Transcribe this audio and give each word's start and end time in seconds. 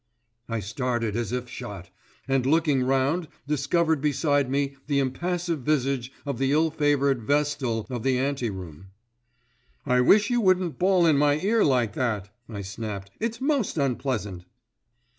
I 0.49 0.61
started 0.61 1.15
as 1.15 1.31
if 1.31 1.47
shot, 1.47 1.91
and 2.27 2.43
looking 2.43 2.81
round 2.83 3.27
discovered 3.45 4.01
beside 4.01 4.49
me 4.49 4.75
the 4.87 4.97
impassive 4.97 5.59
visage 5.59 6.11
of 6.25 6.39
the 6.39 6.51
ill 6.53 6.71
favoured 6.71 7.21
Vestal 7.21 7.85
of 7.87 8.01
the 8.01 8.17
ante 8.17 8.49
room. 8.49 8.87
"I 9.85 10.01
wish 10.01 10.31
you 10.31 10.41
wouldn't 10.41 10.79
bawl 10.79 11.05
in 11.05 11.19
my 11.19 11.39
ear 11.41 11.63
like 11.63 11.93
that," 11.93 12.33
I 12.49 12.63
snapped. 12.63 13.11
"It's 13.19 13.39
most 13.39 13.77
unpleasant." 13.77 14.45